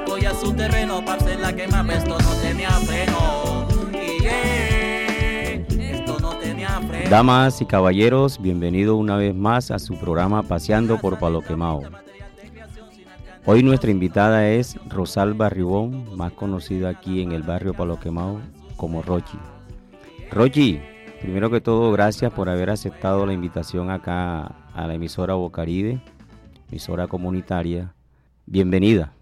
[0.00, 3.68] llegaba a su terreno para hacer la quema, esto no tenía freno.
[3.92, 4.22] Y.
[7.10, 11.82] Damas y caballeros, bienvenido una vez más a su programa Paseando por Palo Quemao.
[13.44, 18.40] Hoy nuestra invitada es Rosalba Ribón, más conocida aquí en el barrio Palo Quemao
[18.76, 19.36] como Rochi.
[20.30, 20.80] Rochi,
[21.20, 26.00] primero que todo, gracias por haber aceptado la invitación acá a la emisora Bocaribe,
[26.70, 27.92] emisora comunitaria.
[28.46, 29.12] Bienvenida.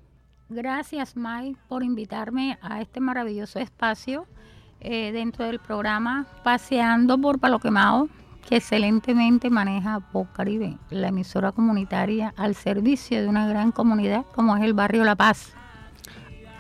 [0.51, 4.27] Gracias, Mike, por invitarme a este maravilloso espacio
[4.81, 8.09] eh, dentro del programa Paseando por Palo Quemao
[8.49, 10.01] que excelentemente maneja
[10.35, 15.15] Caribe, la emisora comunitaria al servicio de una gran comunidad como es el barrio La
[15.15, 15.53] Paz.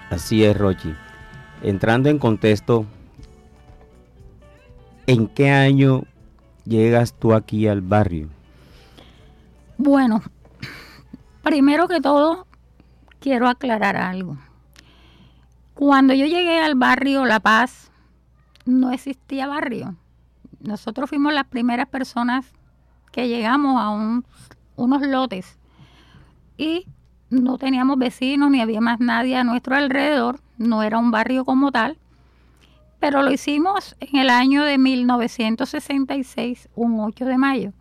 [0.08, 0.94] Así es, Rochi.
[1.62, 2.86] Entrando en contexto,
[5.08, 6.04] ¿en qué año
[6.64, 8.28] llegas tú aquí al barrio?
[9.78, 10.22] Bueno,
[11.42, 12.46] primero que todo,
[13.20, 14.36] quiero aclarar algo.
[15.74, 17.90] Cuando yo llegué al barrio La Paz,
[18.64, 19.96] no existía barrio
[20.60, 22.52] nosotros fuimos las primeras personas
[23.12, 23.90] que llegamos a
[24.76, 25.58] unos lotes
[26.56, 26.86] y
[27.30, 31.72] no teníamos vecinos ni había más nadie a nuestro alrededor, no era un barrio como
[31.72, 31.96] tal,
[32.98, 37.72] pero lo hicimos en el año de 1966, un 8 de mayo,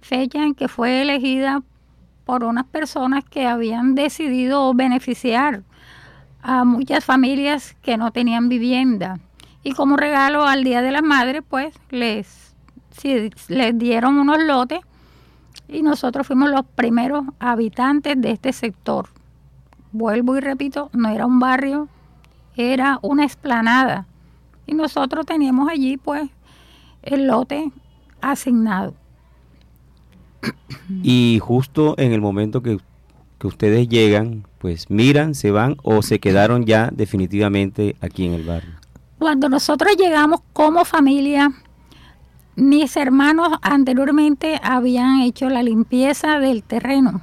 [0.00, 1.62] fecha en que fue elegida
[2.24, 5.62] por unas personas que habían decidido beneficiar
[6.42, 9.18] a muchas familias que no tenían vivienda
[9.64, 12.54] y como regalo al Día de la Madre, pues les,
[13.48, 14.80] les dieron unos lotes
[15.68, 19.08] y nosotros fuimos los primeros habitantes de este sector.
[19.90, 21.88] Vuelvo y repito, no era un barrio,
[22.56, 24.06] era una esplanada.
[24.66, 26.28] Y nosotros teníamos allí pues
[27.02, 27.72] el lote
[28.20, 28.94] asignado.
[31.02, 32.78] Y justo en el momento que,
[33.38, 38.44] que ustedes llegan, pues miran, se van o se quedaron ya definitivamente aquí en el
[38.44, 38.72] barrio.
[39.18, 41.50] Cuando nosotros llegamos como familia,
[42.56, 47.22] mis hermanos anteriormente habían hecho la limpieza del terreno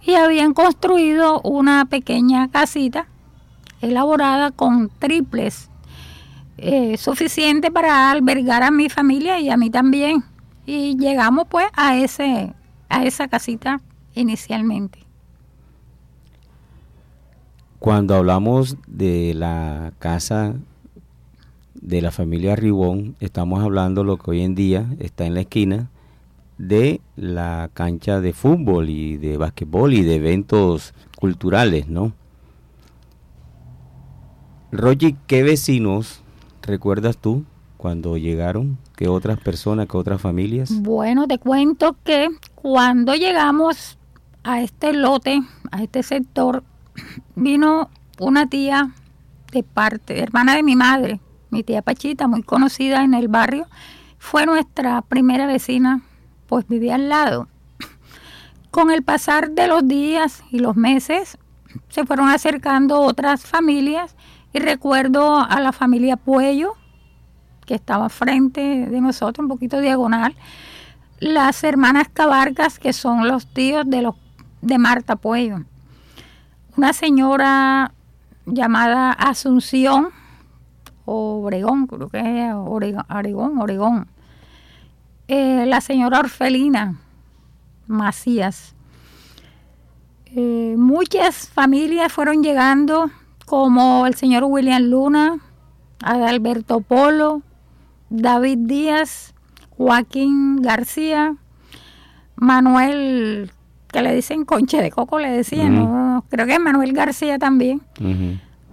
[0.00, 3.06] y habían construido una pequeña casita
[3.80, 5.68] elaborada con triples,
[6.58, 10.24] eh, suficiente para albergar a mi familia y a mí también.
[10.64, 12.54] Y llegamos pues a, ese,
[12.88, 13.80] a esa casita
[14.14, 15.00] inicialmente.
[17.78, 20.54] Cuando hablamos de la casa
[21.74, 25.90] de la familia Ribón, estamos hablando lo que hoy en día está en la esquina
[26.58, 32.12] de la cancha de fútbol y de básquetbol y de eventos culturales, ¿no?
[34.70, 36.22] Roger, ¿qué vecinos
[36.62, 37.44] recuerdas tú
[37.76, 38.78] cuando llegaron?
[39.02, 40.80] ¿Qué otras personas, qué otras familias?
[40.80, 43.98] Bueno, te cuento que cuando llegamos
[44.44, 45.42] a este lote,
[45.72, 46.62] a este sector,
[47.34, 47.90] vino
[48.20, 48.94] una tía
[49.50, 51.18] de parte, hermana de mi madre,
[51.50, 53.66] mi tía Pachita, muy conocida en el barrio,
[54.18, 56.02] fue nuestra primera vecina,
[56.46, 57.48] pues vivía al lado.
[58.70, 61.38] Con el pasar de los días y los meses,
[61.88, 64.14] se fueron acercando otras familias
[64.52, 66.74] y recuerdo a la familia Puello,
[67.66, 70.34] que estaba frente de nosotros, un poquito diagonal,
[71.20, 74.16] las hermanas Cabarcas, que son los tíos de, los,
[74.60, 75.64] de Marta Puello.
[76.76, 77.92] Una señora
[78.46, 80.08] llamada Asunción,
[81.04, 84.08] Obregón, creo que es Oregón, Oregón,
[85.28, 86.98] eh, la señora Orfelina
[87.86, 88.74] Macías.
[90.26, 93.10] Eh, muchas familias fueron llegando,
[93.46, 95.38] como el señor William Luna,
[96.02, 97.42] Adalberto Polo,
[98.12, 99.32] David Díaz,
[99.70, 101.34] Joaquín García,
[102.36, 103.50] Manuel,
[103.88, 107.80] que le dicen conche de coco, le decían, creo que es Manuel García también.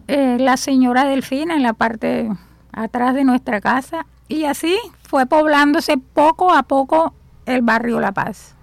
[0.07, 2.30] Eh, la señora Delfina en la parte
[2.74, 7.13] atrás de nuestra casa y así fue poblándose poco a poco
[7.45, 8.56] el barrio La Paz.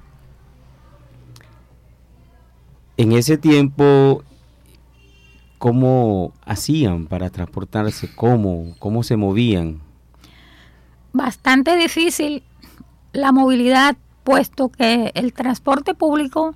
[2.99, 4.23] En ese tiempo,
[5.57, 8.15] ¿cómo hacían para transportarse?
[8.15, 9.86] ¿Cómo, cómo se movían?
[11.17, 12.43] Bastante difícil
[13.15, 16.55] la movilidad, puesto que el transporte público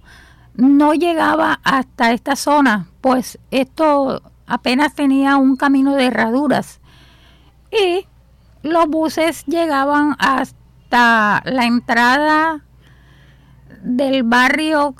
[0.54, 6.80] no llegaba hasta esta zona, pues esto apenas tenía un camino de herraduras.
[7.72, 8.06] Y
[8.62, 12.62] los buses llegaban hasta la entrada
[13.82, 14.94] del barrio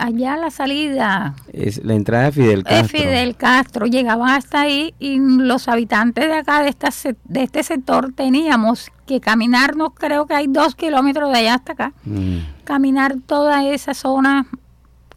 [0.00, 1.34] allá la salida.
[1.52, 2.84] Es la entrada de Fidel Castro.
[2.84, 3.86] Es Fidel Castro.
[3.86, 6.88] Llegaban hasta ahí y los habitantes de acá, de, esta,
[7.24, 11.92] de este sector, teníamos que caminarnos, creo que hay dos kilómetros de allá hasta acá.
[12.04, 12.38] Mm.
[12.64, 14.46] Caminar toda esa zona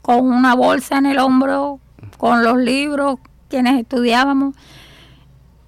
[0.02, 1.80] con una bolsa en el hombro,
[2.18, 4.56] con los libros, quienes estudiábamos.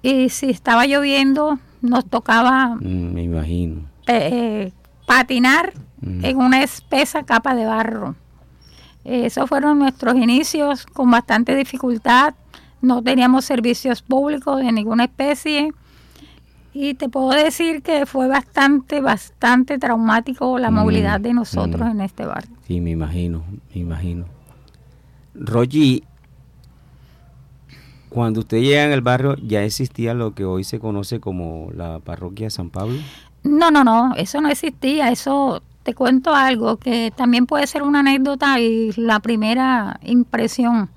[0.02, 2.76] Y si estaba lloviendo, nos tocaba...
[2.76, 3.82] Mm, me imagino.
[4.06, 4.72] Eh, eh,
[5.06, 6.24] patinar mm.
[6.24, 8.14] en una espesa capa de barro.
[9.06, 12.34] Esos fueron nuestros inicios con bastante dificultad.
[12.82, 15.72] No teníamos servicios públicos de ninguna especie.
[16.74, 22.00] Y te puedo decir que fue bastante, bastante traumático la mm, movilidad de nosotros en
[22.00, 22.54] este barrio.
[22.66, 24.26] Sí, me imagino, me imagino.
[25.34, 26.02] Rogi,
[28.08, 32.00] cuando usted llega en el barrio, ¿ya existía lo que hoy se conoce como la
[32.00, 32.98] parroquia San Pablo?
[33.44, 38.00] No, no, no, eso no existía, eso te cuento algo que también puede ser una
[38.00, 40.90] anécdota y la primera impresión.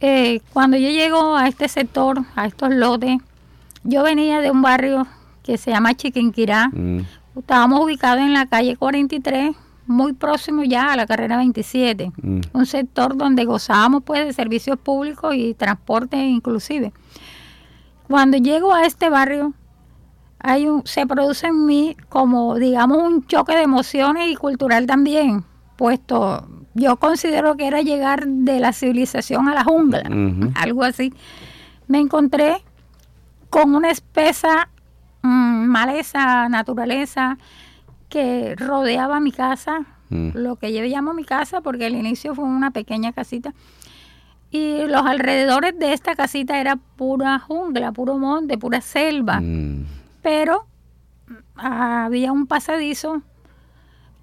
[0.00, 3.18] Eh, cuando yo llego a este sector, a estos lotes,
[3.84, 5.06] yo venía de un barrio
[5.42, 6.70] que se llama Chiquinquirá.
[6.72, 7.00] Mm.
[7.36, 9.54] Estábamos ubicados en la calle 43,
[9.86, 12.12] muy próximo ya a la carrera 27.
[12.16, 12.40] Mm.
[12.54, 16.94] Un sector donde gozábamos pues de servicios públicos y transporte inclusive.
[18.08, 19.52] Cuando llego a este barrio,
[20.42, 25.44] hay un, se produce en mí como, digamos, un choque de emociones y cultural también,
[25.76, 30.02] puesto yo considero que era llegar de la civilización a la jungla,
[30.54, 31.12] algo así.
[31.86, 32.62] Me encontré
[33.50, 34.70] con una espesa
[35.22, 37.36] mm, maleza, naturaleza
[38.08, 40.30] que rodeaba mi casa, mm.
[40.34, 43.52] lo que yo llamo mi casa, porque al inicio fue una pequeña casita.
[44.50, 49.40] Y los alrededores de esta casita era pura jungla, puro monte, pura selva.
[49.40, 50.66] Mm pero
[51.56, 53.22] había un pasadizo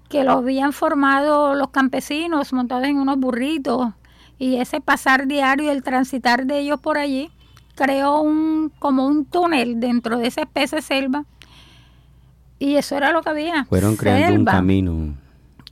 [0.08, 3.92] que lo habían formado los campesinos montados en unos burritos
[4.38, 7.30] y ese pasar diario y el transitar de ellos por allí
[7.76, 11.24] creó un como un túnel dentro de esa espesa selva
[12.58, 13.64] y eso era lo que había.
[13.64, 15.14] Fueron creando un camino.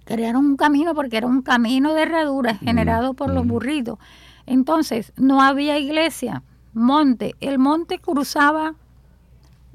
[0.05, 3.49] Crearon un camino porque era un camino de herraduras mm, generado por los mm.
[3.49, 3.99] burritos.
[4.47, 6.43] Entonces, no había iglesia,
[6.73, 7.35] monte.
[7.41, 8.75] El monte cruzaba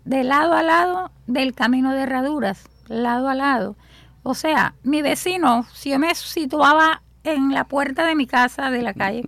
[0.06, 3.76] de lado a lado del camino de herraduras, lado a lado.
[4.24, 8.82] O sea, mi vecino, si yo me situaba en la puerta de mi casa de
[8.82, 9.26] la calle,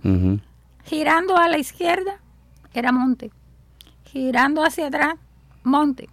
[0.84, 2.20] girando a la izquierda,
[2.72, 3.30] era monte.
[4.04, 5.14] Girando hacia atrás,
[5.64, 6.08] monte.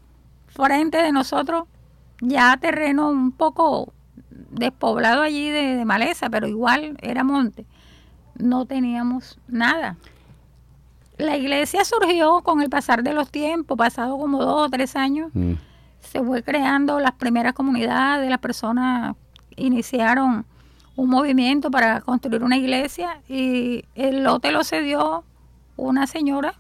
[0.47, 1.63] Frente de nosotros,
[2.21, 3.93] ya terreno un poco
[4.29, 7.65] despoblado allí de maleza, pero igual era monte.
[8.35, 9.97] No teníamos nada
[11.17, 15.29] la iglesia surgió con el pasar de los tiempos, pasado como dos o tres años.
[15.33, 15.53] Mm.
[15.99, 19.15] Se fue creando las primeras comunidades, las personas
[19.55, 20.45] iniciaron
[20.95, 25.23] un movimiento para construir una iglesia y el lote lo cedió
[25.75, 26.53] una señora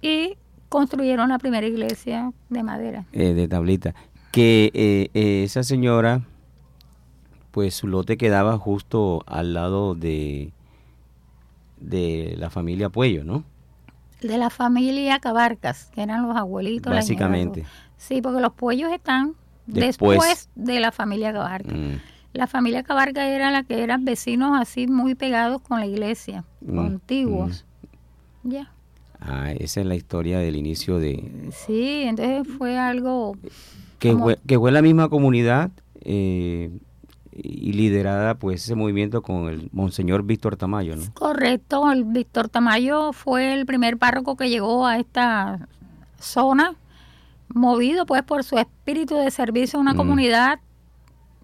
[0.00, 0.36] y
[0.68, 3.04] construyeron la primera iglesia de madera.
[3.12, 3.94] Eh, de tablita.
[4.32, 6.22] Que eh, eh, esa señora,
[7.50, 10.52] pues su lote quedaba justo al lado de
[11.80, 13.44] de la familia Puello, ¿no?
[14.20, 16.92] De la familia Cabarcas, que eran los abuelitos.
[16.92, 17.64] Básicamente.
[17.96, 19.34] sí, porque los Puellos están
[19.66, 21.72] después, de la familia Cabarcas.
[21.72, 21.94] Mm.
[22.32, 26.76] La familia Cabarcas era la que eran vecinos así muy pegados con la iglesia, mm,
[26.76, 27.64] contiguos.
[28.42, 28.50] Mm.
[28.50, 28.72] Ya.
[29.20, 31.50] Ah, esa es la historia del inicio de...
[31.66, 33.36] Sí, entonces fue algo...
[33.98, 35.70] Que, fue, que fue la misma comunidad
[36.02, 36.70] eh,
[37.42, 41.02] y liderada pues ese movimiento con el Monseñor Víctor Tamayo, ¿no?
[41.14, 45.68] Correcto, el Víctor Tamayo fue el primer párroco que llegó a esta
[46.18, 46.74] zona,
[47.48, 49.96] movido pues por su espíritu de servicio a una mm.
[49.96, 50.60] comunidad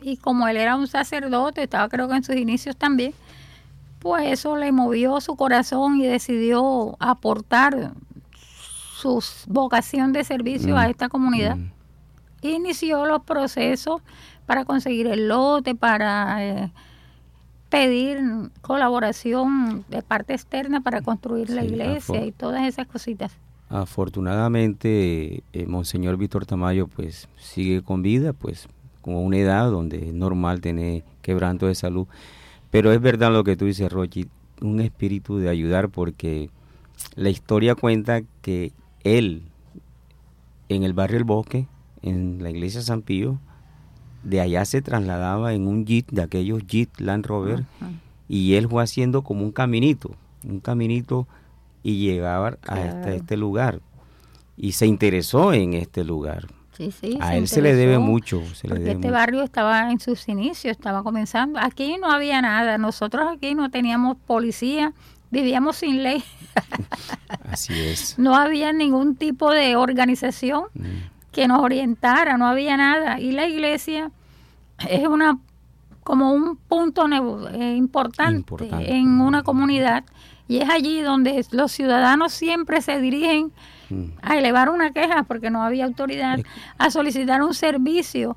[0.03, 3.15] y como él era un sacerdote, estaba creo que en sus inicios también,
[3.99, 7.93] pues eso le movió su corazón y decidió aportar
[8.37, 10.91] su vocación de servicio a mm.
[10.91, 11.57] esta comunidad.
[11.57, 11.71] Mm.
[12.43, 14.03] Inició los procesos
[14.47, 16.73] para conseguir el lote, para eh,
[17.69, 18.21] pedir
[18.63, 23.33] colaboración de parte externa para construir la iglesia y todas esas cositas.
[23.69, 28.69] Afortunadamente, eh, Monseñor Víctor Tamayo pues sigue con vida, pues
[29.03, 32.07] con una edad donde es normal tener quebranto de salud.
[32.71, 34.29] Pero es verdad lo que tú dices, Rochi,
[34.61, 36.51] un espíritu de ayudar porque
[37.17, 38.73] la historia cuenta que
[39.03, 39.43] él
[40.69, 41.67] en el barrio El Bosque,
[42.03, 43.39] en la iglesia San Pío,
[44.27, 47.65] de allá se trasladaba en un Jeep, de aquellos Jeep Land Rover,
[48.29, 50.11] y él fue haciendo como un caminito,
[50.45, 51.27] un caminito
[51.83, 53.81] y llegaba hasta este lugar.
[54.57, 58.43] Y se interesó en este lugar, Sí, sí, A él se le debe mucho.
[58.55, 59.13] Se le Porque debe este mucho.
[59.13, 61.59] barrio estaba en sus inicios, estaba comenzando.
[61.59, 62.77] Aquí no había nada.
[62.77, 64.93] Nosotros aquí no teníamos policía,
[65.31, 66.23] vivíamos sin ley.
[67.51, 68.19] Así es.
[68.19, 70.85] No había ningún tipo de organización Mm,
[71.37, 73.21] que nos orientara, no había nada.
[73.21, 74.11] Y la iglesia
[74.89, 75.39] es una
[76.03, 77.07] como un punto
[77.53, 78.95] eh, importante, Importante.
[78.95, 80.05] en una comunidad
[80.49, 83.53] y es allí donde los ciudadanos siempre se dirigen
[83.91, 84.05] mm.
[84.23, 86.39] a elevar una queja porque no había autoridad,
[86.79, 88.35] a solicitar un servicio.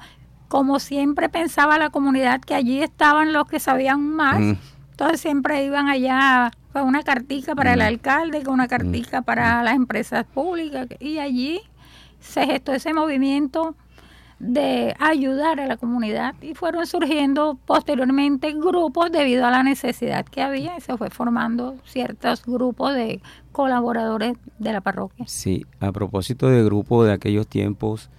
[0.50, 4.54] Como siempre pensaba la comunidad que allí estaban los que sabían más, Mm.
[4.92, 7.84] entonces siempre iban allá con una cartica para el Mm.
[7.94, 11.62] alcalde, con una cartica para las empresas públicas y allí
[12.20, 13.76] se gestó ese movimiento
[14.40, 20.42] de ayudar a la comunidad y fueron surgiendo posteriormente grupos debido a la necesidad que
[20.42, 23.22] había y se fue formando ciertos grupos de
[23.52, 25.26] colaboradores de la parroquia.
[25.28, 28.10] Sí, a propósito de grupo de aquellos tiempos,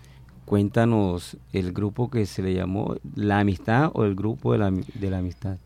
[0.45, 5.11] cuéntanos el grupo que se le llamó La Amistad o el grupo de la, de
[5.11, 5.57] la Amistad.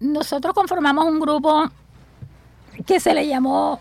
[0.00, 1.64] Nosotros conformamos un grupo
[2.84, 3.80] que se le llamó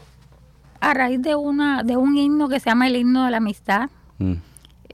[0.81, 3.89] a raíz de una de un himno que se llama el himno de la amistad.
[4.19, 4.33] Mm,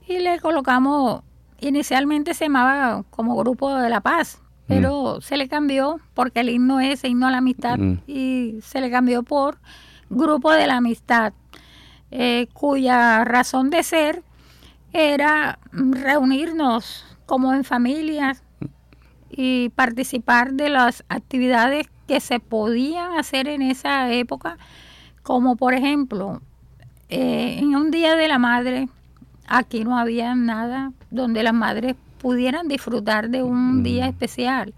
[0.07, 1.21] y le colocamos
[1.59, 6.81] inicialmente se llamaba como grupo de la paz pero se le cambió porque el himno
[6.81, 7.99] es himno a la amistad Mm.
[8.05, 9.57] y se le cambió por
[10.09, 11.33] grupo de la amistad
[12.11, 14.23] eh, cuya razón de ser
[14.93, 18.43] era mm, reunirnos como en familias
[19.29, 24.57] y participar de las actividades que se podían hacer en esa época,
[25.27, 26.39] como por ejemplo,
[27.09, 28.87] eh, en un día de la madre,
[29.45, 33.83] aquí no había nada donde las madres pudieran disfrutar de un Mm.
[33.83, 34.73] día especial.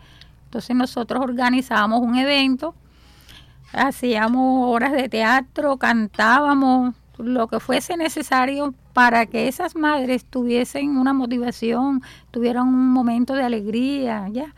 [0.45, 2.73] Entonces nosotros organizábamos un evento,
[3.73, 11.13] hacíamos horas de teatro, cantábamos, lo que fuese necesario para que esas madres tuviesen una
[11.13, 12.01] motivación,
[12.31, 14.55] tuvieran un momento de alegría, ¿ya?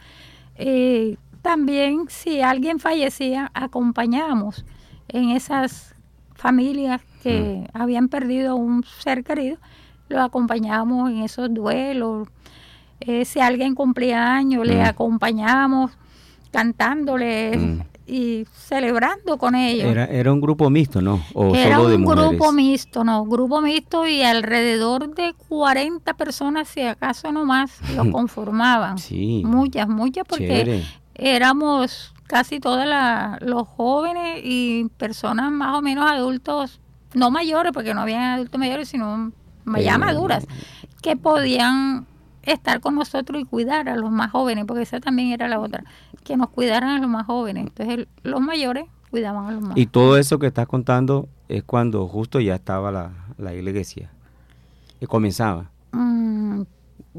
[0.55, 4.63] Eh, también si alguien fallecía, acompañábamos
[5.13, 5.95] en esas
[6.35, 9.57] familias que habían perdido un ser querido,
[10.09, 12.27] lo acompañábamos en esos duelos.
[12.99, 14.85] Eh, si alguien cumplía años, le Mm.
[14.85, 15.91] acompañábamos
[16.51, 17.79] cantándole Mm.
[18.07, 19.85] y celebrando con ellos.
[19.87, 21.21] Era, era un grupo mixto, ¿no?
[21.33, 22.27] O Era solo de un mujeres.
[22.29, 28.11] grupo mixto, no, grupo mixto y alrededor de 40 personas, si acaso no más, lo
[28.11, 28.97] conformaban.
[28.97, 29.41] Sí.
[29.45, 30.83] Muchas, muchas, porque Chévere.
[31.15, 32.85] éramos casi todos
[33.41, 36.79] los jóvenes y personas más o menos adultos,
[37.13, 39.33] no mayores, porque no habían adultos mayores, sino
[39.83, 40.47] ya maduras,
[41.01, 42.07] que podían
[42.43, 45.83] estar con nosotros y cuidar a los más jóvenes, porque esa también era la otra,
[46.23, 47.67] que nos cuidaran a los más jóvenes.
[47.67, 51.63] Entonces el- los mayores cuidaban a los más Y todo eso que estás contando es
[51.63, 54.09] cuando justo ya estaba la, la iglesia.
[55.01, 55.69] Y comenzaba.
[55.91, 56.61] Mm,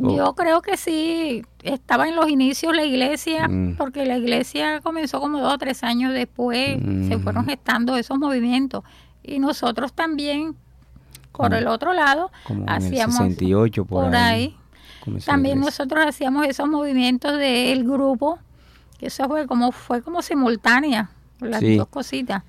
[0.01, 0.17] Oh.
[0.17, 3.77] Yo creo que sí, estaba en los inicios la iglesia, Mm.
[3.77, 7.21] porque la iglesia comenzó como dos o tres años después, se Mm.
[7.23, 8.85] fueron gestando esos movimientos.
[9.23, 10.57] Y nosotros también,
[11.33, 14.57] por Como- el otro lado, Como en el hacíamos 68 por, por ahí.
[15.27, 18.39] También nosotros hacíamos esos movimientos del grupo,
[18.99, 21.77] que eso fue como fue como simultánea, las Sí.
[21.77, 22.43] dos cositas.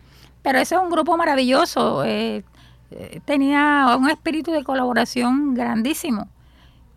[0.44, 2.44] Pero ese es un grupo maravilloso, eh,
[2.92, 6.28] eh, tenía un espíritu de colaboración grandísimo.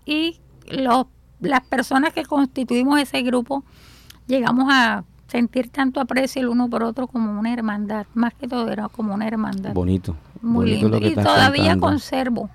[0.07, 1.07] Y los,
[1.41, 3.65] las personas que constituimos ese grupo
[4.27, 8.71] llegamos a sentir tanto aprecio el uno por otro como una hermandad, más que todo
[8.71, 9.75] era como una hermandad.
[9.75, 10.17] Bonito.
[10.41, 10.89] Muy bonito lindo.
[10.89, 12.49] lo que Y todavía conservo,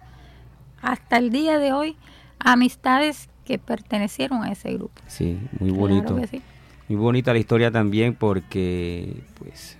[0.82, 1.98] hasta el día de hoy,
[2.40, 5.02] amistades que pertenecieron a ese grupo.
[5.08, 6.18] Sí, muy bonito.
[6.30, 6.42] sí.
[6.88, 9.78] Muy bonita la historia también porque, pues,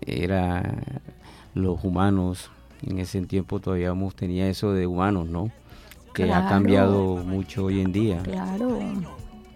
[0.00, 0.82] era
[1.54, 2.50] los humanos.
[2.82, 5.50] En ese tiempo todavía tenía eso de humanos, ¿no?
[6.16, 8.22] Que ha cambiado mucho hoy en día.
[8.22, 8.78] Claro,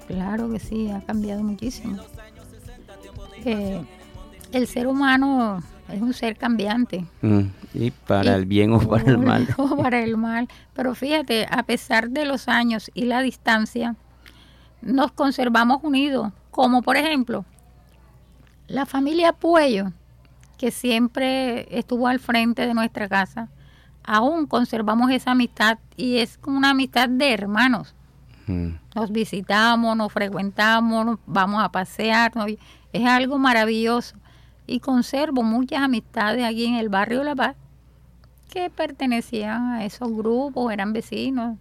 [0.06, 1.96] claro que sí, ha cambiado muchísimo.
[3.44, 3.82] Eh,
[4.52, 7.06] el ser humano es un ser cambiante.
[7.22, 7.40] Mm,
[7.72, 9.48] Y para Y- el bien o para el mal.
[9.56, 10.48] o para el mal.
[10.74, 13.96] Pero fíjate, a pesar de los años y la distancia,
[14.82, 16.32] nos conservamos unidos.
[16.50, 17.44] Como por ejemplo,
[18.66, 19.92] la familia Puello,
[20.58, 23.48] que siempre estuvo al frente de nuestra casa,
[24.04, 27.94] aún conservamos esa amistad y es como una amistad de hermanos.
[28.46, 32.50] Mm, Nos visitamos, nos frecuentamos, nos vamos a pasear, nos-
[32.92, 34.16] es algo maravilloso.
[34.66, 37.56] Y conservo muchas amistades aquí en el barrio La Paz
[38.52, 41.56] que pertenecían a esos grupos, eran vecinos.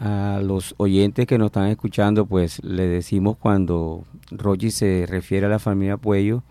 [0.00, 5.48] A los oyentes que nos están escuchando, pues le decimos cuando Rogi se refiere a
[5.48, 6.42] la familia Puello,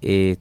[0.00, 0.36] eh,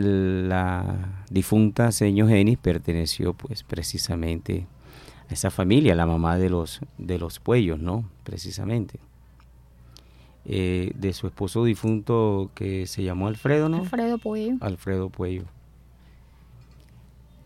[0.00, 4.66] la difunta Señor Genis perteneció pues precisamente
[5.30, 8.04] esa familia, la mamá de los, de los Puellos, ¿no?
[8.24, 8.98] Precisamente.
[10.44, 13.78] Eh, de su esposo difunto que se llamó Alfredo, ¿no?
[13.78, 14.56] Alfredo Puello.
[14.60, 15.44] Alfredo Puello.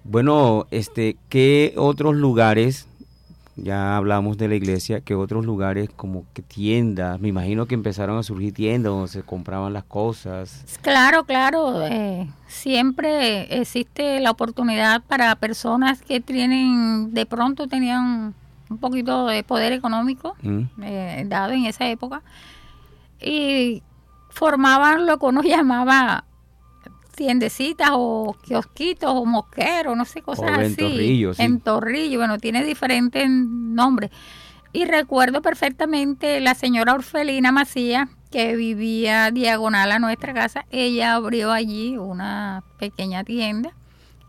[0.04, 2.88] Bueno, este, ¿qué otros lugares
[3.56, 8.18] ya hablamos de la iglesia, que otros lugares como que tiendas, me imagino que empezaron
[8.18, 10.64] a surgir tiendas donde se compraban las cosas.
[10.82, 18.34] Claro, claro, eh, siempre existe la oportunidad para personas que tienen, de pronto tenían
[18.70, 20.62] un poquito de poder económico, mm.
[20.82, 22.22] eh, dado en esa época,
[23.20, 23.82] y
[24.30, 26.24] formaban lo que uno llamaba
[27.14, 30.76] tiendecitas o kiosquitos o mosqueros, no sé, cosas o así.
[30.76, 31.42] Torrillo, sí.
[31.42, 34.10] En Torrillo, bueno, tiene diferentes nombres.
[34.72, 41.52] Y recuerdo perfectamente la señora Orfelina Macías, que vivía diagonal a nuestra casa, ella abrió
[41.52, 43.72] allí una pequeña tienda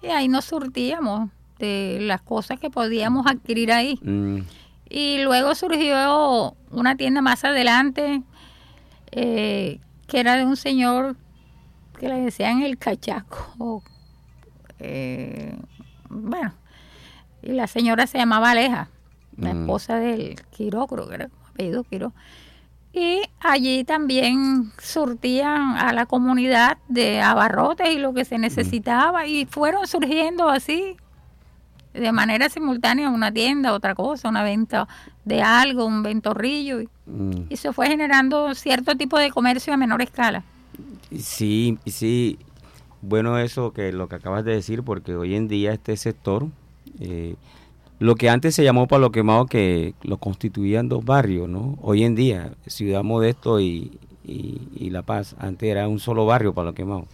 [0.03, 3.97] y ahí nos surtíamos de las cosas que podíamos adquirir ahí.
[4.03, 4.41] Mm.
[4.87, 8.21] Y luego surgió una tienda más adelante
[9.11, 11.15] eh, que era de un señor
[11.97, 13.83] que le decían el cachaco.
[14.79, 15.57] Eh,
[16.09, 16.53] bueno,
[17.41, 18.89] y la señora se llamaba Aleja,
[19.37, 19.61] la mm.
[19.61, 22.13] esposa del Quiro, creo que era apellido Quiro.
[22.93, 29.45] Y allí también surtían a la comunidad de abarrotes y lo que se necesitaba y
[29.45, 30.95] fueron surgiendo así
[31.91, 34.87] de manera simultánea una tienda, otra cosa, una venta
[35.25, 37.47] de algo, un ventorrillo y, mm.
[37.49, 40.43] y se fue generando cierto tipo de comercio a menor escala.
[41.11, 42.39] Sí, sí.
[43.01, 46.47] Bueno, eso que lo que acabas de decir, porque hoy en día este sector,
[46.99, 47.35] eh,
[47.99, 51.77] lo que antes se llamó Palo Quemado, que lo constituían dos barrios, ¿no?
[51.81, 53.99] Hoy en día, Ciudad Modesto y,
[54.79, 57.05] La Paz, antes era un solo barrio Palo Quemado.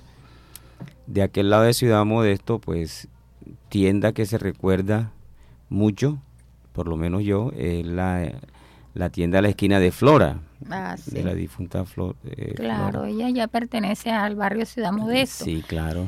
[1.07, 3.09] De aquel lado de Ciudad Modesto, pues,
[3.69, 5.11] tienda que se recuerda
[5.69, 6.19] mucho,
[6.73, 8.31] por lo menos yo, es la,
[8.93, 12.15] la tienda a la esquina de Flora, Ah, de la difunta Flor.
[12.25, 15.45] Eh, claro, ella ya pertenece al barrio Ciudad Modesto.
[15.45, 16.07] Sí, claro.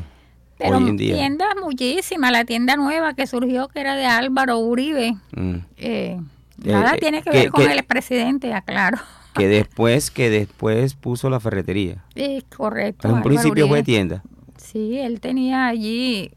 [0.58, 1.16] Pero Hoy en día.
[1.16, 5.16] tiendas muchísimas, la tienda nueva que surgió que era de Álvaro Uribe.
[5.36, 5.56] Mm.
[5.78, 6.22] Eh,
[6.63, 8.98] nada eh, tiene que, ver con el presidente, aclaro.
[9.34, 12.04] Que después, que después puso la ferretería.
[12.13, 13.08] Sí, correcto.
[13.08, 14.22] En un principio fue tienda.
[14.58, 16.30] Sí, él tenía allí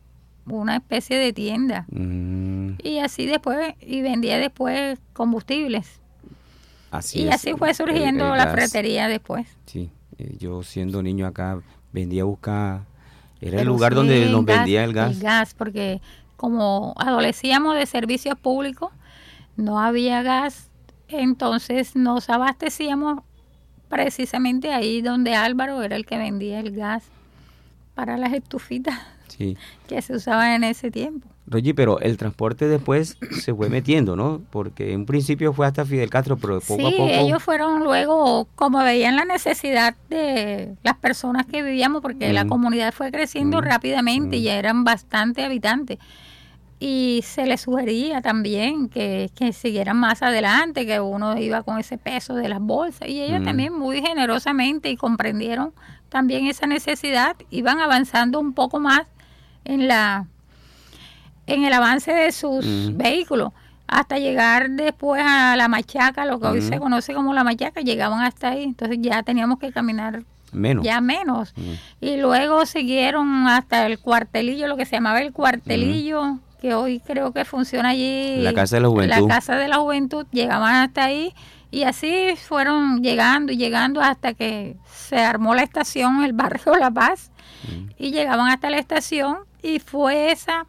[0.46, 1.84] una especie de tienda.
[1.90, 2.76] Mm.
[2.82, 6.00] Y así después, y vendía después combustibles
[7.14, 9.46] y así fue surgiendo la ferretería después.
[9.66, 11.60] Sí, eh, yo siendo niño acá
[11.92, 12.82] vendía buscar,
[13.40, 15.16] era el lugar donde nos vendía el gas.
[15.16, 16.00] El gas, porque
[16.36, 18.90] como adolecíamos de servicios públicos,
[19.56, 20.70] no había gas,
[21.08, 23.20] entonces nos abastecíamos
[23.88, 27.04] precisamente ahí donde Álvaro era el que vendía el gas
[27.94, 28.98] para las estufitas
[29.88, 31.28] que se usaban en ese tiempo.
[31.48, 34.42] Rogi, pero el transporte después se fue metiendo, ¿no?
[34.50, 37.06] Porque en principio fue hasta Fidel Castro, pero poco a poco...
[37.08, 42.92] ellos fueron luego, como veían la necesidad de las personas que vivíamos, porque la comunidad
[42.92, 45.98] fue creciendo rápidamente y ya eran bastante habitantes.
[46.78, 51.96] Y se les sugería también que, que, siguieran más adelante, que uno iba con ese
[51.96, 53.08] peso de las bolsas.
[53.08, 55.72] Y ellos también muy generosamente y comprendieron
[56.10, 59.06] también esa necesidad, iban avanzando un poco más
[59.64, 60.26] en la
[61.46, 62.64] en el avance de sus
[62.96, 63.52] vehículos
[63.86, 68.20] hasta llegar después a la machaca, lo que hoy se conoce como la machaca, llegaban
[68.20, 70.84] hasta ahí, entonces ya teníamos que caminar menos.
[70.84, 71.54] ya menos.
[72.00, 77.32] Y luego siguieron hasta el cuartelillo, lo que se llamaba el cuartelillo, que hoy creo
[77.32, 78.38] que funciona allí.
[78.40, 79.28] La Casa de la Juventud.
[79.28, 81.32] La Casa de la Juventud, llegaban hasta ahí
[81.70, 86.90] y así fueron llegando y llegando hasta que se armó la estación, el barrio La
[86.90, 87.30] Paz,
[87.98, 90.66] y llegaban hasta la estación y fue esa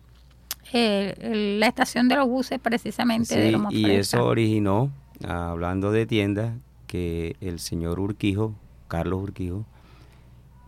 [0.73, 4.91] eh, la estación de los buses precisamente de Y eso originó,
[5.27, 6.53] hablando de tiendas,
[6.87, 8.55] que el señor Urquijo,
[8.87, 9.65] Carlos Urquijo,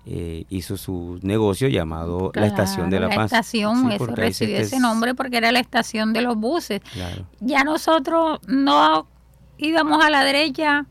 [0.05, 3.17] eh, hizo su negocio llamado la Estación de la, Paz.
[3.17, 6.81] La estación, eso recibió ese nombre porque era la estación de los buses.
[7.39, 9.07] Ya nosotros no
[9.59, 10.85] íbamos a la derecha,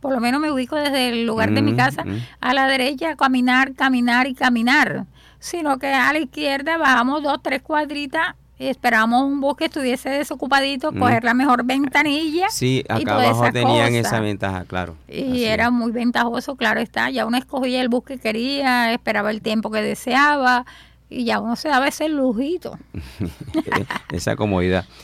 [0.00, 2.04] por lo menos me ubico desde el lugar de mi casa,
[2.40, 5.06] a la derecha, caminar, caminar y caminar,
[5.40, 8.36] sino que a la izquierda bajamos dos, tres cuadritas
[8.68, 12.48] esperamos un bus que estuviese desocupadito, coger la mejor ventanilla.
[12.50, 14.96] Sí, acá abajo tenían esa ventaja, claro.
[15.08, 17.08] Y era muy ventajoso, claro está.
[17.10, 20.66] Ya uno escogía el bus que quería, esperaba el tiempo que deseaba
[21.08, 22.78] y ya uno se daba ese lujito.
[24.12, 24.84] esa comodidad.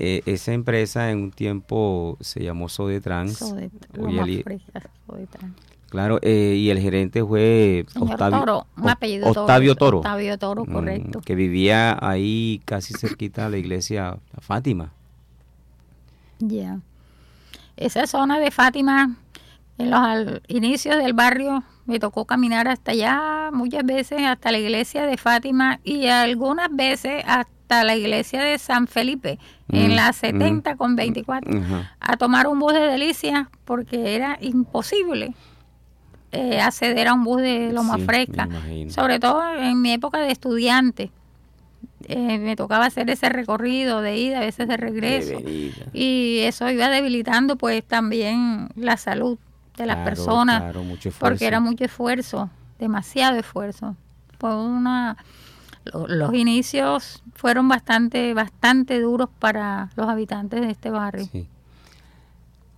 [0.00, 3.28] Eh, esa empresa en un tiempo se llamó Sodetran.
[3.28, 3.70] Sodetran.
[5.90, 9.98] Claro, eh, y el gerente fue Octavio Toro, un apellido Octavio Toro.
[9.98, 11.20] Octavio Toro, mm, correcto.
[11.22, 14.92] que vivía ahí casi cerquita de la iglesia Fátima.
[16.40, 16.80] Ya.
[17.76, 19.16] Esa zona de Fátima,
[19.78, 24.58] en los al- inicios del barrio, me tocó caminar hasta allá muchas veces, hasta la
[24.58, 29.38] iglesia de Fátima y algunas veces hasta la iglesia de San Felipe,
[29.70, 30.14] en Mm, la mm.
[30.14, 31.92] 70 con 24, Ajá.
[32.00, 35.34] a tomar un bus de delicia porque era imposible
[36.32, 38.48] eh, acceder a un bus de Loma Sí, Fresca,
[38.88, 41.10] sobre todo en mi época de estudiante.
[42.04, 45.40] Eh, me tocaba hacer ese recorrido de ida, a veces de regreso.
[45.92, 49.38] Y eso iba debilitando pues también la salud
[49.76, 53.96] de las Claro, personas, claro, mucho porque era mucho esfuerzo, demasiado esfuerzo.
[54.38, 55.16] Fue una
[55.84, 61.28] lo- los inicios fueron bastante bastante duros para los habitantes de este barrio.
[61.30, 61.46] Sí.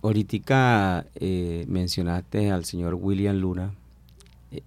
[0.01, 3.71] Ahorita eh, mencionaste al señor William Luna.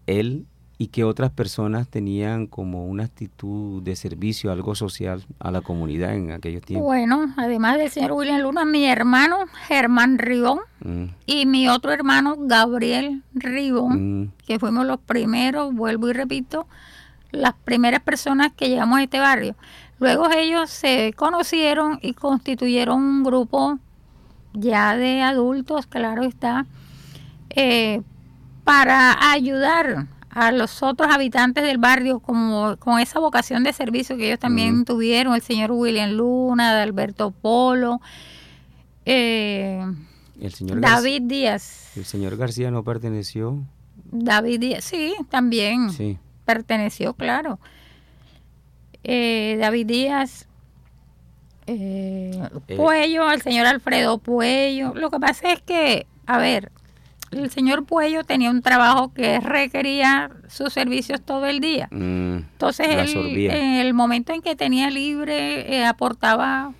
[0.07, 5.61] Él y que otras personas tenían como una actitud de servicio, algo social a la
[5.61, 6.87] comunidad en aquellos tiempos.
[6.87, 12.37] Bueno, además del señor William Luna, mi hermano Germán Ribón Mm, y mi otro hermano
[12.38, 16.66] Gabriel Ribón, mm, que fuimos los primeros, vuelvo y repito,
[17.31, 19.57] las primeras personas que llegamos a este barrio.
[19.99, 23.79] Luego ellos se conocieron y constituyeron un grupo
[24.55, 26.67] ya de adultos, claro está,
[27.51, 28.01] eh,
[28.64, 34.27] para ayudar a los otros habitantes del barrio como con esa vocación de servicio que
[34.29, 34.85] ellos también Mm.
[34.85, 38.01] tuvieron, el señor William Luna, Alberto Polo,
[39.05, 39.85] eh,
[40.40, 41.93] el señor David Díaz.
[41.97, 43.59] el señor García no perteneció.
[44.11, 46.19] David Díaz, sí, también Sí.
[46.45, 47.59] perteneció, claro.
[49.05, 50.49] Eh, David Díaz,
[51.66, 52.77] eh, Eh.
[52.77, 54.92] Puello, el señor Alfredo Puello.
[54.94, 56.70] Lo que pasa es que, a ver,
[57.31, 61.88] el señor Puello tenía un trabajo que requería sus servicios todo el día.
[61.90, 66.72] Mm, Entonces, él, en el momento en que tenía libre, eh, aportaba,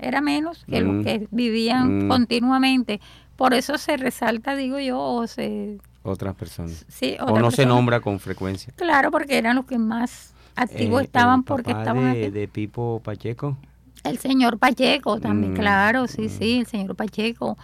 [0.00, 0.86] era menos que Mm.
[0.96, 2.08] los que vivían Mm.
[2.08, 3.00] continuamente.
[3.36, 5.78] Por eso se resalta, digo yo, o se...
[6.02, 6.84] otras personas.
[6.88, 8.72] Sí, O no se nombra con frecuencia.
[8.76, 12.30] Claro, porque eran los que más activos Eh, estaban porque estaban de, aquí.
[12.30, 13.56] de Pipo Pacheco.
[14.04, 16.28] El señor Pacheco también, Mm, claro, sí, mm.
[16.28, 17.58] sí, el señor Pacheco.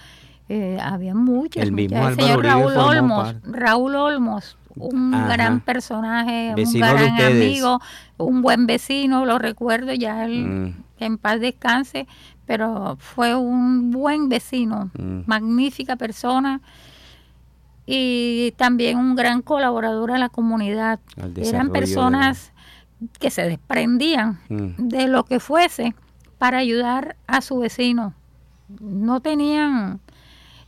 [0.49, 1.61] Eh, había muchos.
[1.63, 1.97] El mismo.
[1.99, 3.35] Álvaro señor Raúl Olmos.
[3.43, 5.33] Raúl Olmos, un Ajá.
[5.33, 7.81] gran personaje, Vecino un gran amigo,
[8.19, 12.07] un buen vecino, lo recuerdo ya él Mm, en paz descanse,
[12.47, 15.23] pero fue un buen vecino, Mm.
[15.27, 16.61] magnífica persona
[17.87, 21.01] y también un gran colaborador a la comunidad.
[21.37, 22.53] Eran de- personas
[23.19, 25.95] que se desprendían mm, de lo que fuese
[26.39, 28.15] para ayudar a su vecino.
[28.81, 30.01] No tenían,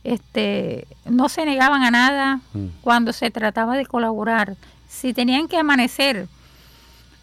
[0.03, 2.65] este, no se negaban a nada mm.
[2.81, 4.55] cuando se trataba de colaborar.
[4.87, 6.27] Si tenían que amanecer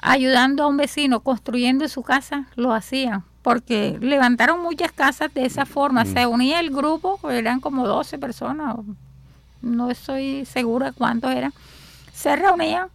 [0.00, 5.66] ayudando a un vecino construyendo su casa, lo hacían, porque levantaron muchas casas de esa
[5.66, 6.04] forma.
[6.04, 6.12] Mm.
[6.12, 8.76] Se unía el grupo, eran como 12 personas,
[9.62, 11.52] no estoy segura cuántos eran.
[12.12, 12.88] Se reunían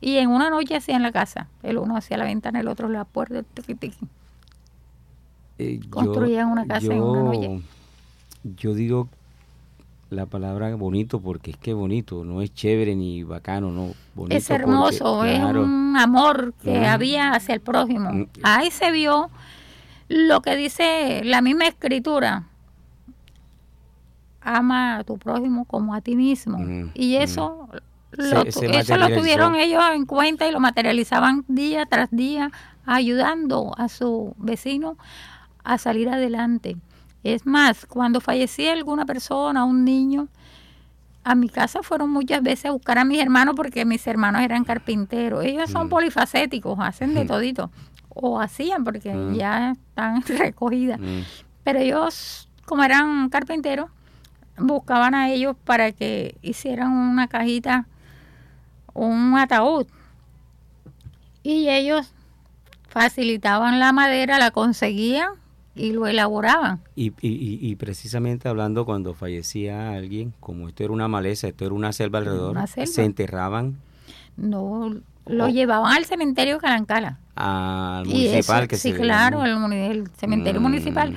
[0.00, 1.46] y en una noche hacían la casa.
[1.62, 3.42] El uno hacía la ventana, el otro la puerta.
[3.42, 4.08] tiqui, tiqui.
[5.58, 7.62] Eh, yo- Construían una casa en una noche.
[8.56, 9.08] Yo digo
[10.10, 13.92] la palabra bonito porque es que bonito, no es chévere ni bacano, no.
[14.14, 16.84] Bonito es hermoso, porque, es un amor que Mm.
[16.84, 18.12] había hacia el prójimo.
[18.12, 18.26] Mm.
[18.44, 19.30] Ahí se vio
[20.08, 22.44] lo que dice la misma escritura.
[24.42, 26.58] Ama a tu prójimo como a ti mismo.
[26.58, 27.68] Mm, Y eso,
[28.12, 32.52] lo, Se- eso lo tuvieron ellos en cuenta y lo materializaban día tras día,
[32.84, 34.96] ayudando a su vecino
[35.66, 36.76] a salir adelante.
[37.24, 40.28] Es más, cuando fallecía alguna persona, un niño,
[41.24, 44.62] a mi casa fueron muchas veces a buscar a mis hermanos porque mis hermanos eran
[44.64, 45.44] carpinteros.
[45.44, 45.90] Ellos son Mm.
[45.90, 47.26] polifacéticos, hacen de Mm.
[47.26, 47.70] todito.
[48.10, 49.34] O hacían porque Mm.
[49.34, 51.00] ya están recogidas.
[51.00, 51.20] mm,
[51.64, 53.90] Pero ellos, como eran carpinteros,
[54.56, 57.88] buscaban a ellos para que hicieran una cajita,
[58.94, 59.86] un ataúd.
[61.42, 62.12] Y ellos
[62.88, 65.30] facilitaban la madera, la conseguían
[65.76, 66.80] y lo elaboraban.
[66.96, 71.74] Y, y, y- precisamente hablando cuando fallecía alguien, como esto era una maleza, esto era
[71.74, 72.86] una selva alrededor, Una selva.
[72.86, 73.76] se enterraban
[74.36, 74.94] No
[75.26, 75.48] lo Oh.
[75.48, 77.18] llevaban al cementerio Calancala.
[77.34, 80.62] al municipal eso- que sí, se claro, el cementerio Mm.
[80.64, 81.14] municipal.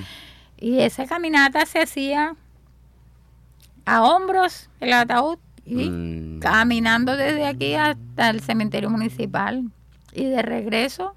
[0.58, 2.34] Y esa caminata se hacía
[3.86, 9.70] a hombros, el ataúd, y Mm, caminando desde aquí hasta el cementerio municipal.
[10.12, 11.14] Y de regreso,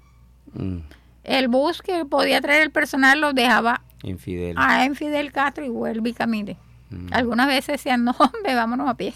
[0.54, 0.78] mm,
[1.24, 4.56] el bus que podía traer el personal lo dejaba infidel.
[4.58, 6.56] a en Fidel Castro y vuelve y camine.
[6.90, 9.14] Mm, Algunas veces decían, no, hombre, vámonos a pie.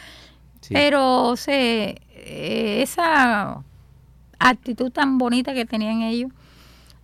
[0.60, 0.74] sí.
[0.74, 3.62] Pero se, eh, esa
[4.38, 6.30] actitud tan bonita que tenían ellos,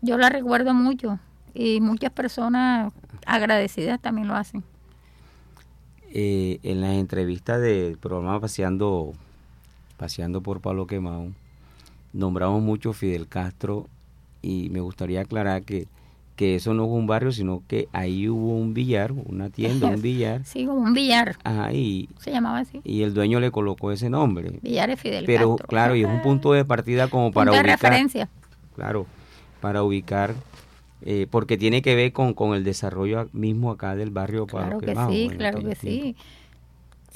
[0.00, 1.18] yo la recuerdo mucho.
[1.54, 2.92] Y muchas personas
[3.26, 4.62] agradecidas también lo hacen.
[6.10, 9.12] Eh, en las entrevistas del programa Paseando,
[9.96, 11.32] Paseando por Pablo Quemado,
[12.12, 13.88] nombramos mucho Fidel Castro
[14.42, 15.86] y me gustaría aclarar que,
[16.36, 20.00] que eso no fue un barrio, sino que ahí hubo un billar, una tienda, un
[20.02, 20.42] billar.
[20.44, 21.36] Sí, como un billar.
[21.44, 22.80] Ajá, y, Se llamaba así.
[22.84, 24.58] y el dueño le colocó ese nombre.
[24.62, 25.66] Billar de Fidel Pero Castro.
[25.68, 27.90] claro, y es un punto de partida como para Punto de ubicar.
[27.90, 28.28] referencia.
[28.76, 29.06] Claro,
[29.60, 30.34] para ubicar,
[31.02, 34.80] eh, porque tiene que ver con, con el desarrollo mismo acá del barrio Claro Palo
[34.80, 36.16] que Quemado, sí, claro que sí.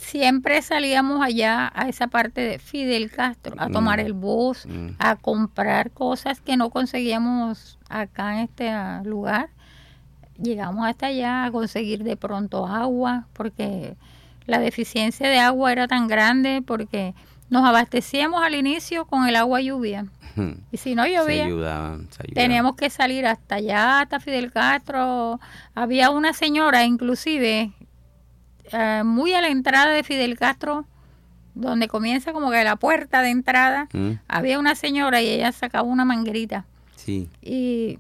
[0.02, 4.06] Siempre salíamos allá a esa parte de Fidel Castro, a tomar Mm.
[4.06, 4.88] el bus, Mm.
[4.98, 9.48] a comprar cosas que no conseguíamos acá en este ah, lugar.
[10.42, 13.94] Llegamos hasta allá a conseguir de pronto agua, porque
[14.46, 17.14] la deficiencia de agua era tan grande, porque
[17.48, 20.06] nos abastecíamos al inicio con el agua lluvia.
[20.36, 20.56] Ujú.
[20.72, 22.34] Y si no Se llovía, ayudaban, se ayudaban.
[22.34, 25.38] Teníamos que salir hasta allá, hasta Fidel Castro.
[25.74, 27.70] Había una señora, inclusive,
[28.72, 30.86] eh, muy a la entrada de Fidel Castro,
[31.54, 33.88] donde comienza como que la puerta de entrada.
[33.92, 36.64] Mm, Había una señora y ella sacaba una manguerita.
[36.96, 37.98] Sí, Y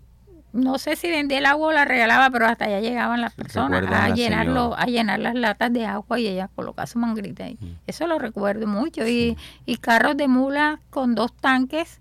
[0.52, 3.82] no sé si vendía el agua o la regalaba, pero hasta allá llegaban las personas
[3.86, 7.56] a la llenarlo, a llenar las latas de agua y ella colocaba su manguerita ahí.
[7.60, 7.66] Mm.
[7.86, 9.06] Eso lo recuerdo mucho.
[9.08, 12.00] Y, y carros de mula con dos tanques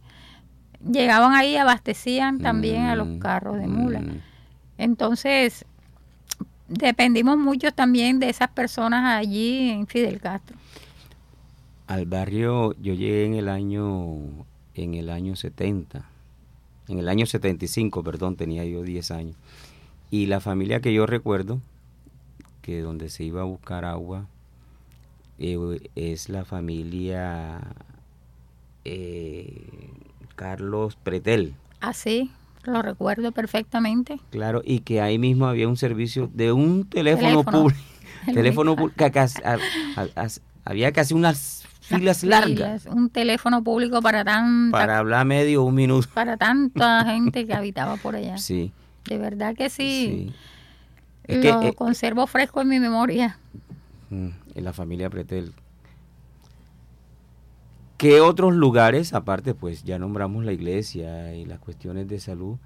[0.89, 4.00] llegaban ahí y abastecían también a los Mm, carros de mula.
[4.02, 4.21] mm.
[4.78, 5.65] Entonces,
[6.71, 10.57] dependimos mucho también de esas personas allí en Fidel Castro.
[11.88, 14.17] Al barrio yo llegué en el año
[14.75, 16.05] en el año 70.
[16.88, 19.36] En el año 75, perdón, tenía yo 10 años.
[20.10, 21.60] Y la familia que yo recuerdo
[22.62, 24.25] que donde se iba a buscar agua
[25.39, 27.62] eh, es la familia
[28.86, 29.63] eh,
[30.36, 31.53] Carlos Pretel.
[31.79, 32.31] Así,
[32.65, 34.19] lo recuerdo perfectamente.
[34.30, 37.80] Claro, y que ahí mismo había un servicio de un teléfono, público.
[38.28, 39.04] El teléfono público.
[40.63, 45.76] Había casi unas filas Las largas Un teléfono público para tanta, para hablar medio un
[45.76, 46.08] minuto.
[46.13, 48.38] para tanta gente que habitaba por allá.
[48.38, 48.71] Sí,
[49.06, 50.30] De verdad que sí.
[50.30, 50.34] sí.
[51.26, 53.38] Es que lo eh, conservo fresco en mi memoria.
[54.10, 55.54] mm, en la familia Pretel.
[58.01, 62.57] ¿Qué otros lugares, aparte, pues ya nombramos la iglesia y las cuestiones de salud,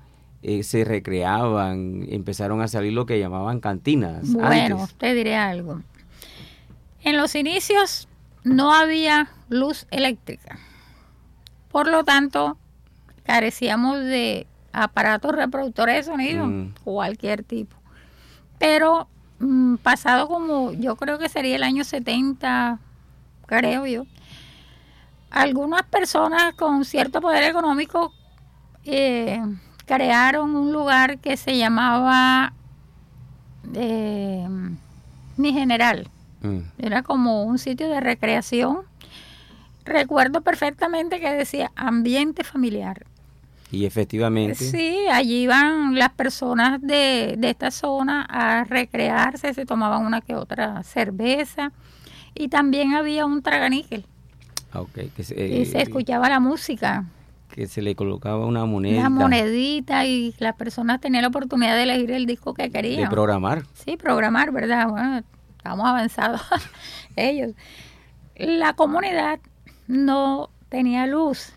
[0.41, 4.95] eh, se recreaban, empezaron a salir lo que llamaban cantinas Bueno, antes?
[4.95, 5.81] te diré algo.
[7.03, 8.07] En los inicios
[8.45, 10.57] no había luz eléctrica.
[11.69, 12.57] Por lo tanto,
[13.23, 16.73] carecíamos de aparatos reproductores de sonido, Mm.
[16.85, 17.75] cualquier tipo.
[18.57, 22.79] Pero mm, pasado como, yo creo que sería el año 70,
[23.47, 24.05] creo yo,
[25.29, 28.13] algunas personas con cierto poder económico
[28.85, 29.41] eh,
[29.85, 32.53] crearon un lugar que se llamaba
[33.73, 34.47] eh,
[35.37, 36.07] Mi General.
[36.41, 38.81] Mm, Era como un sitio de recreación.
[39.83, 43.05] Recuerdo perfectamente que decía ambiente familiar.
[43.71, 50.05] Y efectivamente, Sí, allí iban las personas de, de esta zona a recrearse, se tomaban
[50.05, 51.71] una que otra cerveza
[52.35, 54.05] y también había un traganíquel
[54.75, 57.05] ah, que, se, y se eh, escuchaba la música,
[57.55, 61.83] que se le colocaba una moneda una monedita y las personas tenían la oportunidad de
[61.83, 63.09] elegir el disco que de querían.
[63.09, 63.63] programar.
[63.73, 64.89] Sí, programar, ¿verdad?
[64.89, 65.23] Bueno,
[65.57, 66.41] estamos avanzados
[67.15, 67.53] ellos.
[68.35, 69.39] La comunidad
[69.87, 71.53] no tenía luz.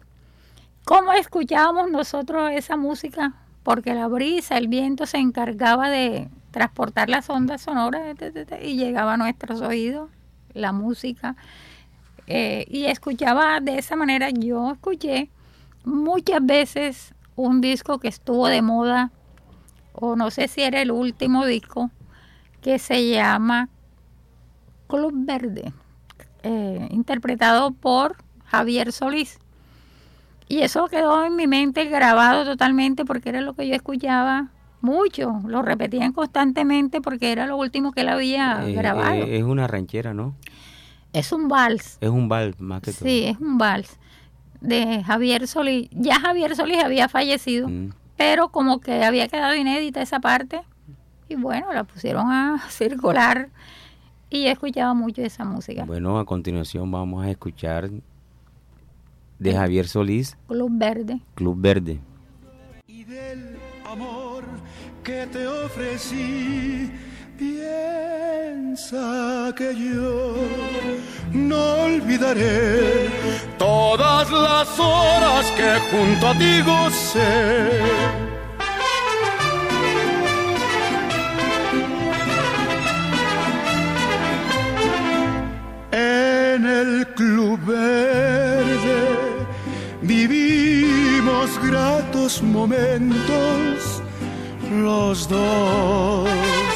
[0.85, 3.35] ¿Cómo escuchábamos nosotros esa música?
[3.63, 8.17] Porque la brisa, el viento se encargaba de transportar las ondas sonoras
[8.63, 10.11] y llegaba a nuestros oídos
[10.55, 11.37] la música.
[12.31, 15.31] Eh, y escuchaba de esa manera, yo escuché
[15.85, 19.11] muchas veces un disco que estuvo de moda,
[19.95, 21.91] o no sé si era el último disco,
[22.61, 23.71] que se llama
[24.89, 25.73] Club Verde,
[26.43, 29.39] eh, interpretado por Javier Solís.
[30.49, 34.49] Y eso quedó en mi mente grabado totalmente porque era lo que yo escuchaba
[34.81, 39.15] mucho, lo repetían constantemente porque era lo último que él había Eh, grabado.
[39.25, 40.35] eh, es una ranchera, ¿no?
[41.13, 43.05] Es un vals, Es un bal más que todo.
[43.09, 43.99] sí, es un vals
[44.61, 45.89] de Javier Solís.
[45.93, 47.91] Ya Javier Solís había fallecido, Mm.
[48.17, 50.61] pero como que había quedado inédita esa parte
[51.29, 53.49] y bueno, la pusieron a circular
[54.31, 55.85] y yo escuchaba mucho esa música.
[55.85, 57.89] Bueno, a continuación vamos a escuchar
[59.39, 61.21] de Javier Solís, Club Verde.
[61.35, 62.01] Club Verde.
[62.89, 64.45] y del amor
[65.05, 66.91] que te ofrecí
[67.39, 69.07] piensa
[69.57, 70.35] que yo
[71.33, 73.09] no olvidaré
[73.57, 77.81] todas las horas que junto a ti gocé.
[85.93, 89.01] En el club verde
[90.03, 94.03] vivimos gratos momentos
[94.71, 96.68] los dos.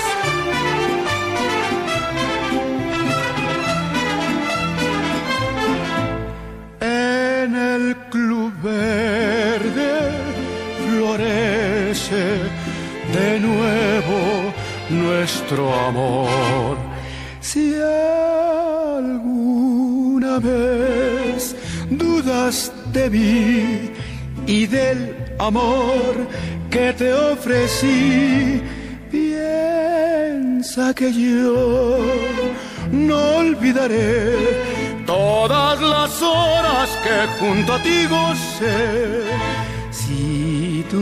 [14.92, 16.76] Nuestro amor.
[17.40, 17.74] Si
[18.94, 21.56] alguna vez
[21.90, 23.90] dudas de mí
[24.46, 26.28] y del amor
[26.70, 28.62] que te ofrecí,
[29.10, 31.98] piensa que yo
[32.92, 34.36] no olvidaré
[35.06, 39.24] todas las horas que junto a ti gocé.
[39.90, 40.98] Si tú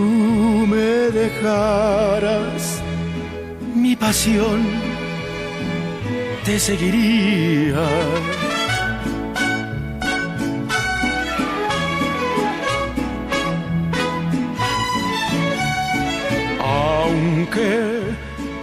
[0.67, 2.80] me dejaras
[4.01, 4.61] pasión,
[6.45, 7.85] te seguiría
[17.11, 17.71] aunque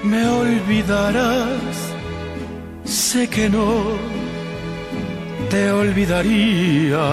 [0.03, 1.75] me olvidarás,
[2.85, 3.69] sé que no
[5.49, 7.05] te olvidaría.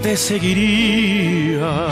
[0.00, 1.88] Te seguiría.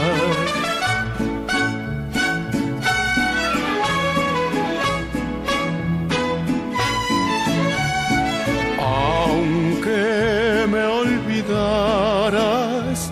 [8.79, 13.11] Aunque me olvidaras,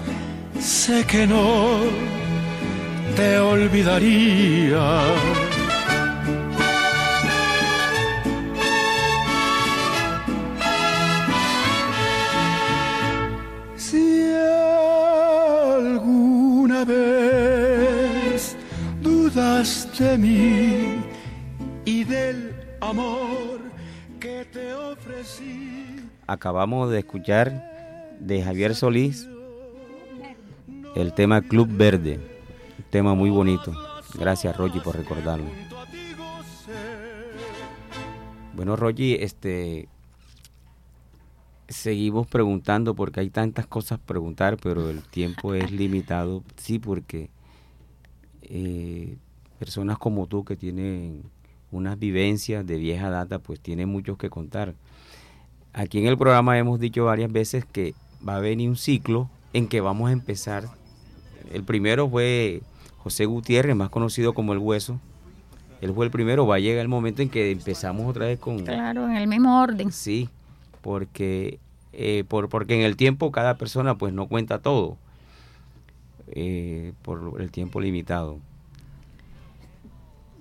[0.57, 1.81] sé que no
[3.17, 5.40] te olvidaría.
[26.31, 29.27] Acabamos de escuchar de Javier Solís
[30.95, 32.21] el tema Club Verde,
[32.77, 33.73] un tema muy bonito.
[34.17, 35.49] Gracias Rogi por recordarlo.
[38.55, 39.89] Bueno Rogi, este
[41.67, 47.29] seguimos preguntando porque hay tantas cosas preguntar, pero el tiempo es limitado, sí, porque
[48.43, 49.17] eh,
[49.59, 51.23] personas como tú que tienen
[51.73, 54.75] unas vivencias de vieja data, pues tienen mucho que contar.
[55.73, 57.93] Aquí en el programa hemos dicho varias veces que
[58.27, 60.65] va a venir un ciclo en que vamos a empezar.
[61.51, 62.61] El primero fue
[62.97, 64.99] José Gutiérrez, más conocido como El Hueso.
[65.81, 68.63] Él fue el primero, va a llegar el momento en que empezamos otra vez con...
[68.63, 69.91] Claro, en el mismo orden.
[69.91, 70.29] Sí,
[70.81, 71.59] porque,
[71.91, 74.97] eh, por, porque en el tiempo cada persona pues no cuenta todo,
[76.27, 78.37] eh, por el tiempo limitado.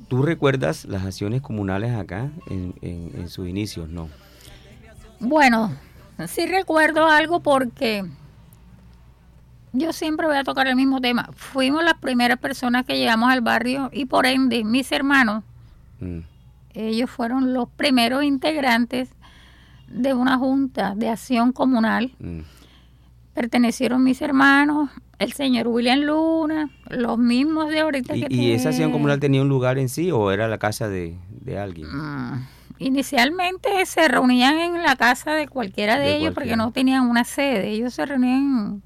[0.08, 3.88] ¿Tú recuerdas las acciones comunales acá en, en, sus inicios?
[3.88, 4.08] No.
[5.20, 5.72] Bueno,
[6.26, 8.04] sí recuerdo algo porque
[9.72, 11.28] yo siempre voy a tocar el mismo tema.
[11.34, 15.44] Fuimos las primeras personas que llegamos al barrio y por ende mis hermanos,
[16.00, 16.18] mm.
[16.74, 19.10] ellos fueron los primeros integrantes
[19.88, 22.12] de una junta de acción comunal.
[22.18, 22.40] Mm.
[23.34, 28.70] Pertenecieron mis hermanos, el señor William Luna, los mismos de ahorita ¿Y, que ¿Y esa
[28.70, 31.16] acción comunal tenía un lugar en sí o era la casa de,
[31.58, 31.88] alguien?
[31.88, 32.46] Mm,
[32.80, 37.68] inicialmente se reunían en la casa de cualquiera de, ellos porque no tenían una sede.
[37.68, 38.82] Ellos se reunían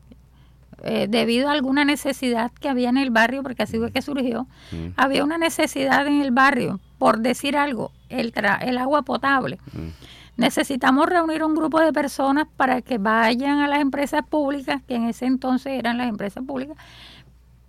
[0.82, 4.46] eh, debido a alguna necesidad que había en el barrio, porque así fue que surgió.
[4.72, 4.88] Mm.
[4.96, 9.60] Había una necesidad en el barrio, por decir algo, el, el agua potable.
[9.72, 9.88] Mm.
[10.36, 15.04] Necesitamos reunir un grupo de personas para que vayan a las empresas públicas, que en
[15.04, 16.76] ese entonces eran las empresas públicas,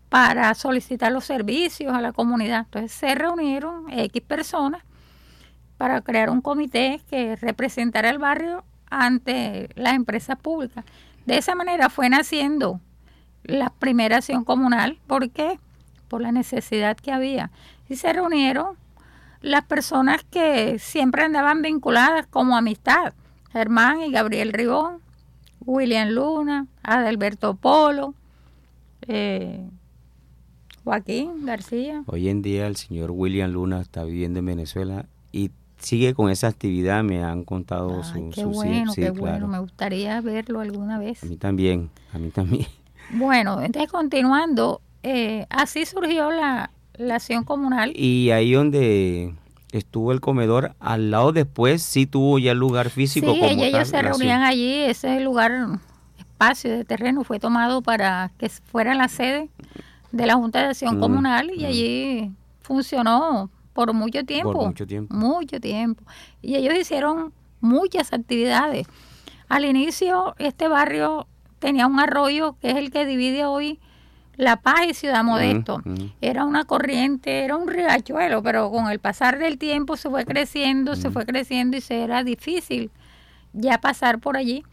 [0.09, 2.61] para solicitar los servicios a la comunidad.
[2.61, 4.81] Entonces se reunieron X personas
[5.77, 10.85] para crear un comité que representara el barrio ante las empresas públicas.
[11.25, 12.79] De esa manera fue naciendo
[13.43, 14.97] la primera acción comunal.
[15.07, 15.59] ¿Por qué?
[16.07, 17.51] Por la necesidad que había.
[17.89, 18.77] Y se reunieron
[19.41, 23.13] las personas que siempre andaban vinculadas como amistad,
[23.51, 25.01] Germán y Gabriel Ribón,
[25.65, 28.15] William Luna, Adalberto Polo,
[29.07, 29.69] eh,
[30.83, 32.03] Joaquín García.
[32.07, 35.51] Hoy en día el señor William Luna está viviendo en Venezuela y
[35.85, 39.15] sigue con esa actividad, me han contado su, qué su- bueno, sí, qué claro.
[39.19, 41.23] bueno, me gustaría verlo alguna vez.
[41.23, 42.67] A mí también, a mí también.
[43.11, 47.93] Bueno, entonces continuando, eh, así surgió la, la acción comunal.
[47.95, 49.31] Y ahí donde
[49.71, 53.71] estuvo el comedor, al lado después sí tuvo ya el lugar físico Sí, como ellos
[53.73, 55.51] tal, se reunían allí, ese lugar,
[56.17, 59.49] espacio de terreno fue tomado para que fuera la sede
[60.11, 61.65] de la Junta de Acción Mm, Comunal y mm.
[61.67, 62.31] allí
[62.61, 64.65] funcionó por mucho tiempo.
[64.65, 65.13] mucho tiempo.
[65.13, 66.03] Mucho tiempo.
[66.41, 68.87] Y ellos hicieron muchas actividades.
[69.49, 71.27] Al inicio, este barrio
[71.59, 73.79] tenía un arroyo que es el que divide hoy
[74.37, 75.81] La Paz y Ciudad Modesto.
[75.83, 76.13] mm.
[76.21, 80.95] Era una corriente, era un riachuelo, pero con el pasar del tiempo se fue creciendo,
[80.95, 82.91] se fue creciendo y se era difícil
[83.51, 84.63] ya pasar por allí.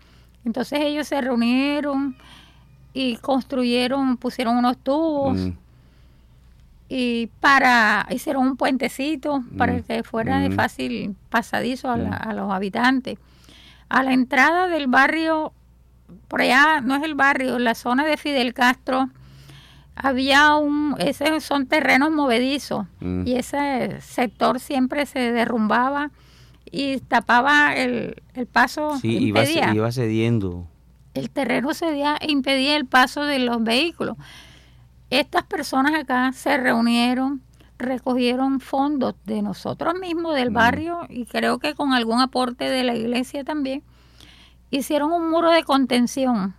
[0.45, 2.17] Entonces ellos se reunieron
[2.95, 5.39] y construyeron, pusieron unos tubos
[6.95, 10.53] y para hicieron un puentecito para Mm, que fuera de mm.
[10.53, 13.19] fácil pasadizo a, la- a los habitantes.
[13.89, 15.53] A la entrada del barrio,
[16.29, 19.09] por allá no es el barrio, la zona de Fidel Castro,
[19.95, 23.27] había un, esos son terrenos movedizos Mm.
[23.27, 26.11] y ese sector siempre se derrumbaba
[26.71, 30.67] y tapaba el, el paso, Sí, iba, iba cediendo.
[31.15, 34.17] el terreno cedía e impedía el paso de los vehículos.
[35.13, 37.43] Estas personas acá se reunieron,
[37.79, 40.55] recogieron fondos de nosotros mismos, del Mm.
[40.55, 43.83] barrio, y creo que con algún aporte de la iglesia también,
[44.71, 46.55] hicieron un muro de contención.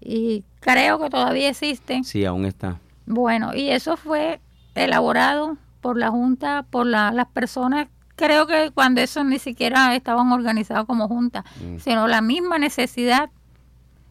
[0.00, 2.02] Y creo que todavía existe.
[2.04, 2.78] Sí, aún está.
[3.04, 4.40] Bueno, y eso fue
[4.74, 10.32] elaborado por la Junta, por la- las personas, creo que cuando eso ni siquiera estaban
[10.32, 11.78] organizados como Junta, Mm.
[11.78, 13.28] sino la misma necesidad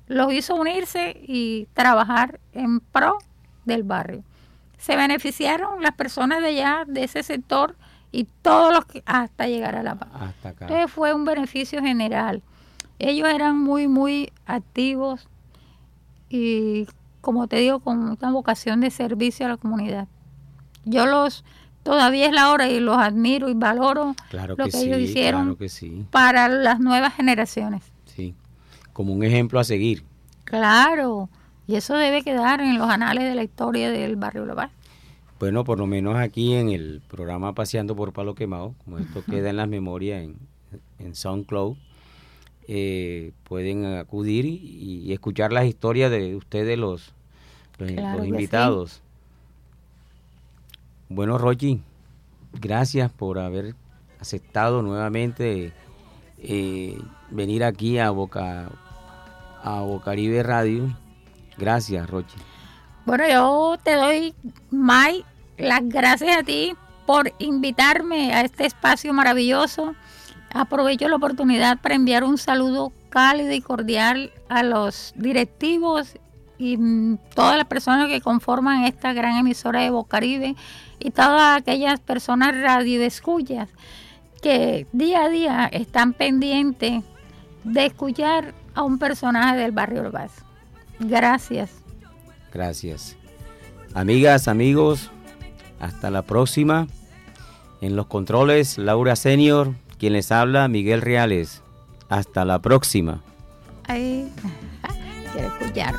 [0.07, 3.17] los hizo unirse y trabajar en pro
[3.71, 4.23] del barrio.
[4.77, 7.75] Se beneficiaron las personas de allá, de ese sector,
[8.11, 10.09] y todos los que, hasta llegar a la paz.
[10.13, 10.65] Hasta acá.
[10.65, 12.41] Entonces fue un beneficio general.
[12.99, 15.27] Ellos eran muy, muy activos
[16.29, 16.87] y,
[17.21, 20.07] como te digo, con una vocación de servicio a la comunidad.
[20.85, 21.43] Yo los,
[21.83, 24.99] todavía es la hora y los admiro y valoro Claro lo que, que sí, ellos
[24.99, 27.83] hicieron claro que sí, para las nuevas generaciones.
[28.05, 28.35] sí.
[28.93, 30.03] Como un ejemplo a seguir.
[30.43, 31.29] Claro,
[31.71, 34.71] y eso debe quedar en los anales de la historia del barrio La Paz.
[35.39, 39.49] Bueno, por lo menos aquí en el programa Paseando por Palo Quemado, como esto queda
[39.49, 40.35] en las memorias en,
[40.99, 41.77] en SoundCloud,
[42.67, 47.13] eh, pueden acudir y, y escuchar las historias de ustedes, los,
[47.79, 49.01] los, Claro los que invitados.
[51.07, 51.81] Bueno, Rochi,
[52.59, 53.75] gracias por haber
[54.19, 55.73] aceptado nuevamente
[56.37, 56.97] eh,
[57.29, 58.69] venir aquí a Boca
[59.63, 60.95] a Bocaribe Radio.
[61.57, 62.37] Gracias, Rochi.
[63.05, 64.33] Bueno, yo te doy,
[64.69, 65.25] May,
[65.57, 66.73] las gracias a ti
[67.05, 69.95] por invitarme a este espacio maravilloso.
[70.53, 76.15] Aprovecho la oportunidad para enviar un saludo cálido y cordial a los directivos
[76.57, 80.55] y mm, todas las personas que conforman esta gran emisora de Bocaribe
[80.99, 83.69] y todas aquellas personas radioescuchas
[84.41, 87.03] que día a día están pendientes
[87.63, 90.45] de escuchar a un personaje del barrio Urbaz.
[91.01, 91.71] Gracias.
[92.53, 93.15] Gracias.
[93.93, 95.11] Amigas, amigos,
[95.79, 96.87] hasta la próxima.
[97.81, 101.63] En los controles, Laura Senior, quien les habla, Miguel Reales.
[102.09, 103.21] Hasta la próxima.
[103.87, 104.31] Ahí,
[105.33, 105.95] quiero escuchar.